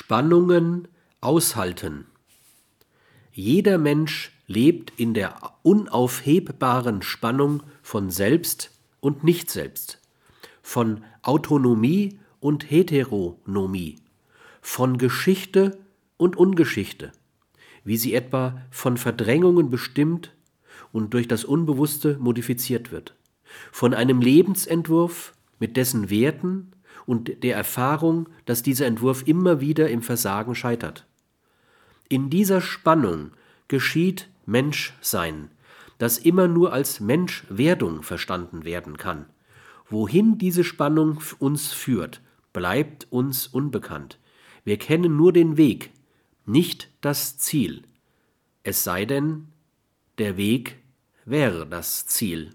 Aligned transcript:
Spannungen 0.00 0.86
aushalten. 1.20 2.06
Jeder 3.32 3.78
Mensch 3.78 4.30
lebt 4.46 4.92
in 4.96 5.12
der 5.12 5.34
unaufhebbaren 5.64 7.02
Spannung 7.02 7.64
von 7.82 8.08
Selbst 8.08 8.70
und 9.00 9.24
Nicht-Selbst, 9.24 10.00
von 10.62 11.02
Autonomie 11.22 12.20
und 12.38 12.70
Heteronomie, 12.70 13.96
von 14.60 14.98
Geschichte 14.98 15.76
und 16.16 16.36
Ungeschichte, 16.36 17.10
wie 17.82 17.96
sie 17.96 18.14
etwa 18.14 18.62
von 18.70 18.98
Verdrängungen 18.98 19.68
bestimmt 19.68 20.32
und 20.92 21.12
durch 21.12 21.26
das 21.26 21.44
Unbewusste 21.44 22.18
modifiziert 22.20 22.92
wird, 22.92 23.16
von 23.72 23.94
einem 23.94 24.20
Lebensentwurf 24.20 25.34
mit 25.58 25.76
dessen 25.76 26.08
Werten 26.08 26.70
und 27.06 27.42
der 27.42 27.56
Erfahrung, 27.56 28.28
dass 28.44 28.62
dieser 28.62 28.86
Entwurf 28.86 29.22
immer 29.26 29.60
wieder 29.60 29.88
im 29.90 30.02
Versagen 30.02 30.54
scheitert. 30.54 31.06
In 32.08 32.30
dieser 32.30 32.60
Spannung 32.60 33.32
geschieht 33.68 34.28
Menschsein, 34.46 35.50
das 35.98 36.18
immer 36.18 36.48
nur 36.48 36.72
als 36.72 37.00
Menschwerdung 37.00 38.02
verstanden 38.02 38.64
werden 38.64 38.96
kann. 38.96 39.26
Wohin 39.90 40.38
diese 40.38 40.64
Spannung 40.64 41.20
uns 41.38 41.72
führt, 41.72 42.22
bleibt 42.52 43.06
uns 43.10 43.46
unbekannt. 43.46 44.18
Wir 44.64 44.78
kennen 44.78 45.16
nur 45.16 45.32
den 45.32 45.56
Weg, 45.56 45.90
nicht 46.46 46.90
das 47.00 47.38
Ziel. 47.38 47.82
Es 48.62 48.84
sei 48.84 49.04
denn, 49.04 49.48
der 50.18 50.36
Weg 50.36 50.78
wäre 51.24 51.66
das 51.66 52.06
Ziel. 52.06 52.50